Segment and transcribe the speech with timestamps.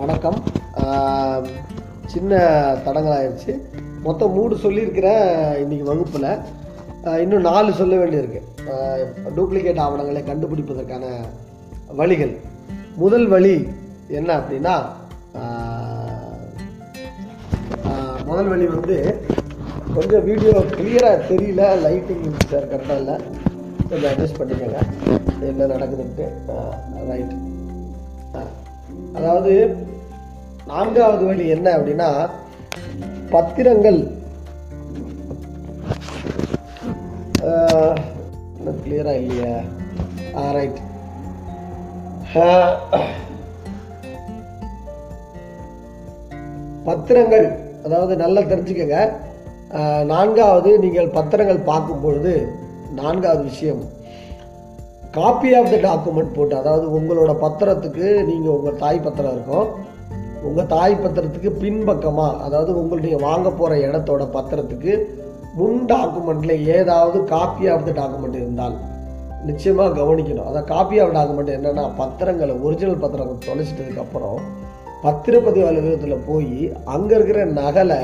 [0.00, 0.36] வணக்கம்.
[2.12, 2.34] சின்ன சின்ன
[2.84, 3.52] தடங்களாயிருச்சு.
[4.02, 5.26] மொத்தம் மூணு சொல்லியிருக்கிறேன்
[5.62, 7.18] இன்றைக்கி வகுப்பில்.
[7.22, 8.40] இன்னும் நாலு சொல்ல வேண்டியிருக்கு.
[9.36, 11.04] டூப்ளிகேட் ஆவணங்களை கண்டுபிடிப்பதற்கான
[12.00, 12.32] வழிகள்.
[12.96, 13.68] முதல் வழி
[14.08, 14.76] என்ன அப்படின்னா
[18.24, 18.96] முதல் வழி வந்து
[19.94, 23.18] கொஞ்சம் வீடியோ கிளியராக தெரியல லைட்டிங் சார் கரெக்டாக இல்லை.
[23.90, 24.80] கொஞ்சம் அட்ஜஸ்ட் பண்ணிக்கோங்க.
[25.50, 26.26] என்ன நடக்குதுன்ட்டு.
[27.12, 27.38] ரைட்
[29.18, 29.52] அதாவது
[30.70, 32.10] நான்காவது வழி என்ன அப்படின்னா
[33.34, 34.00] பத்திரங்கள்.
[38.84, 39.52] கிளியரா இல்லையா.
[40.56, 40.80] ரைட்
[46.88, 47.46] பத்திரங்கள்
[47.86, 48.98] அதாவது நல்லா தெரிஞ்சுக்கங்க.
[50.12, 52.34] நான்காவது நீங்கள் பத்திரங்கள் பார்க்கும் பொழுது
[53.00, 53.82] நான்காவது விஷயம்
[55.16, 59.68] காப்பி ஆஃப் த டாக்குமெண்ட் போட்டு அதாவது உங்களோட பத்திரத்துக்கு நீங்கள் உங்கள் தாய் பத்திரம் இருக்கும்
[60.42, 64.92] உங்கள் தாய் பத்திரத்துக்கு பின்பக்கமாக அதாவது உங்களுடைய வாங்க போகிற இடத்தோட பத்திரத்துக்கு
[65.54, 68.76] முன் டாக்குமெண்ட்டில் ஏதாவது காப்பி ஆஃப் த டாக்குமெண்ட் இருந்தால்
[69.46, 70.48] நிச்சயமாக கவனிக்கணும்.
[70.48, 74.40] அதான் காப்பி ஆஃப் டாக்குமெண்ட் என்னென்னா பத்திரங்களை ஒரிஜினல் பத்திரம் தொலைச்சிட்டதுக்கப்புறம்
[75.04, 78.00] பத்திரப்பதிவு அலுவலகத்தில் போய் அங்கே இருக்கிற நகலை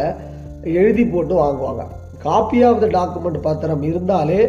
[0.63, 1.83] எழுதி போட்டு வாங்குவாங்க.
[2.27, 4.41] காப்பி ஆஃப் த டாக்குமெண்ட் பத்திரம் இருந்தாலே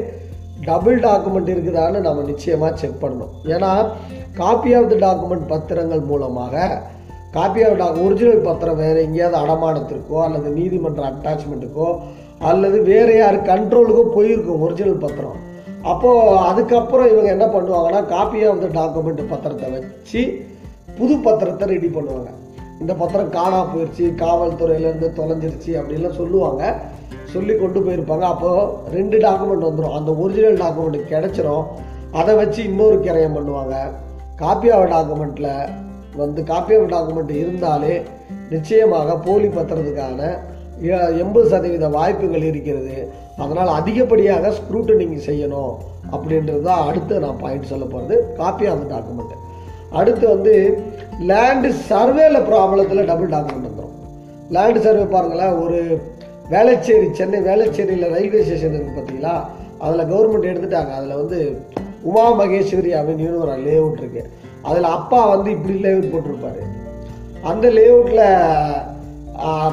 [0.66, 3.34] டபுள் டாக்குமெண்ட் இருக்குதான்னு நம்ம நிச்சயமாக செக் பண்ணணும்.
[3.56, 3.72] ஏன்னா
[4.42, 6.82] காப்பி ஆஃப் த டாக்குமெண்ட் பத்திரங்கள் மூலமாக
[7.32, 11.90] காப்பி ஆஃப் டாக் ஒரிஜினல் பத்திரம் வேறு எங்கேயாவது அடமானத்திற்கோ அல்லது நீதிமன்ற அட்டாச்மெண்ட்டுக்கோ
[12.50, 15.38] அல்லது வேறு யார் கண்ட்ரோலுக்கோ போயிருக்கும் ஒரிஜினல் பத்திரம்.
[15.92, 20.22] அப்போது அதுக்கப்புறம் இவங்க என்ன பண்ணுவாங்கன்னா காப்பி ஆஃப் த டாக்குமெண்ட் பத்திரத்தை வச்சு
[20.98, 22.30] புது பத்திரத்தை ரெடி பண்ணுவாங்க.
[22.82, 26.64] இந்த பத்திரம் காணா போயிடுச்சு காவல்துறையிலேருந்து தொலைஞ்சிருச்சு அப்படின்லாம் சொல்லுவாங்க.
[27.38, 28.20] சொல்லி கொண்டு போயிருப்பாங்க.
[28.20, 31.64] அப்போது ரெண்டு டாக்குமெண்ட் வந்துடும் அந்த ஒரிஜினல் டாக்குமெண்ட் கிடைச்சிரும்.
[32.12, 33.76] அதை வச்சு இன்னொரு கிரையம் பண்ணுவாங்க.
[34.36, 35.70] காப்பி ஆஃப் டாக்குமெண்ட்டில்
[36.16, 38.02] வந்து காப்பி ஆஃப் டாக்குமெண்ட் இருந்தாலே
[38.50, 40.38] நிச்சயமாக போலி பத்திரத்துக்கான
[40.84, 43.12] எ- எண்பது சதவீத வாய்ப்புகள் இருக்கிறது.
[43.38, 45.76] அதனால் அதிகப்படியாக ஸ்க்ரூட்டனிங் செய்யணும்
[46.12, 49.36] அப்படின்றது தான் அடுத்து நான் பாயிண்ட் சொல்ல போகிறது காப்பி ஆஃப் டாக்குமெண்ட்
[49.92, 50.84] அடுத்து வந்து
[51.28, 53.96] லேண்டு சர்வேல ப்ராப்ளத்தில் டபுள் டாக்குமெண்ட் வந்துடும்
[54.52, 55.52] லேண்டு சர்வே பாருங்களேன்.
[55.52, 56.02] ஒரு
[56.52, 59.46] வேளச்சேரி சென்னை வேளச்சேரியில் ரயில்வே ஸ்டேஷன் இருக்குது பார்த்தீங்களா
[59.78, 60.92] அதில் கவர்மெண்ட் எடுத்துட்டாங்க.
[60.92, 61.62] அதில் வந்து
[62.02, 64.30] உமா மகேஸ்வரி அவென்யூன்னு ஒரு லே அவுட் இருக்கு.
[64.62, 66.62] அதில் அப்பா வந்து இப்படி லே அவுட் போட்டிருப்பாரு.
[67.44, 68.32] அந்த லே அவுட்டில்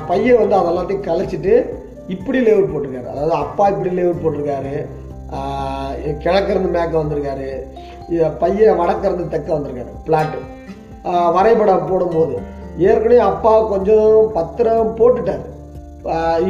[0.06, 1.68] பையன் வந்து அதெல்லாத்தையும் கலைச்சிட்டு
[2.08, 3.10] இப்படி லே அவுட் போட்டிருக்காரு.
[3.10, 4.86] அதாவது அப்பா இப்படி லே அவுட் போட்டிருக்காரு.
[5.30, 7.48] ஆஹ் கிழக்கிருந்து வந்திருக்காரு.
[8.38, 9.92] பையன் வடக்கிருந்து தெற்க வந்திருக்காரு.
[10.06, 12.38] பிளாட்டு வரைபடம் போடும்போது.
[12.78, 15.52] ஏற்கனவே அப்பா கொஞ்சம் பத்திரம் போட்டுட்டார்.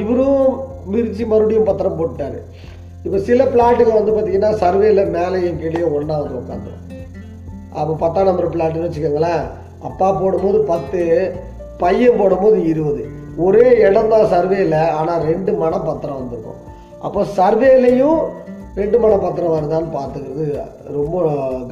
[0.00, 0.44] இவரும்
[0.92, 2.38] மிரிச்சு மறுபடியும் பத்திரம் போட்டுட்டாரு.
[3.06, 6.82] இப்போ சில பிளாட்டுங்க வந்து பார்த்தீங்கன்னா சர்வேல மேலேயும் கீழே ஒன்றா வந்து உட்காந்துரும்
[7.78, 9.44] அப்போ பத்தாம் நம்பர் பிளாட்டுன்னு வச்சுக்கோங்களேன்
[9.88, 11.00] அப்பா போடும்போது பத்து
[11.82, 13.02] பையன் போடும்போது இருபது.
[13.46, 16.60] ஒரே இடம் தான் சர்வேல ஆனால் ரெண்டு மன பத்திரம் வந்திருக்கும்.
[17.06, 18.20] அப்போ சர்வேலையும்
[18.80, 20.46] ரெண்டு மன பத்திரம் வருதான்னு பார்த்துக்கிறது
[20.98, 21.16] ரொம்ப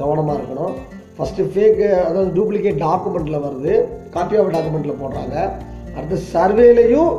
[0.01, 0.73] கவனமாக இருக்கணும்.
[1.17, 3.73] ஃபஸ்ட்டு ஃபேக்கு அதாவது டூப்ளிகேட் டாக்குமெண்ட்டில் வருது.
[4.15, 5.37] காப்பி ஆஃப் டாக்குமெண்ட்டில் போடுறாங்க.
[5.95, 7.11] அடுத்து சர்வேலையும்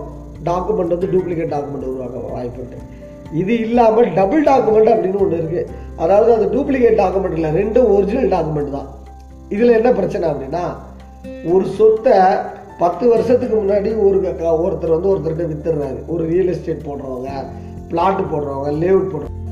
[0.43, 2.93] டாக்குமெண்ட் வந்து டூப்ளிகேட் டாக்குமெண்ட் உருவாக்க வாய்ப்பு இருக்கு
[3.33, 8.71] இது இல்லாமல் டபுள் டாக்குமெண்ட் அப்படின்னு ஒன்று இருக்குது அதாவது அது டூப்ளிகேட் டாக்குமெண்ட் இல்லை ரெண்டும் ஒரிஜினல் டாக்குமெண்ட்
[8.71, 8.89] தான்.
[9.49, 10.65] இதில் என்ன பிரச்சனை அப்படின்னா
[11.53, 12.19] ஒரு சொத்தை
[12.79, 14.19] பத்து வருஷத்துக்கு முன்னாடி ஒரு
[14.65, 15.99] ஒருத்தர் வந்து ஒருத்தர்கிட்ட வித்துடுறாரு.
[16.07, 17.31] ஒரு ரியல் எஸ்டேட் போடுறவங்க
[17.89, 19.43] பிளாட் போடுறவங்க லேவுட் போடுறவங்க